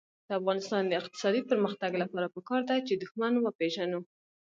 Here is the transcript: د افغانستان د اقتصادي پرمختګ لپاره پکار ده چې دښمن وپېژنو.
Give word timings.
د 0.27 0.29
افغانستان 0.39 0.83
د 0.87 0.91
اقتصادي 1.01 1.41
پرمختګ 1.49 1.91
لپاره 2.03 2.31
پکار 2.35 2.61
ده 2.69 2.75
چې 2.87 2.93
دښمن 3.01 3.33
وپېژنو. 3.37 3.99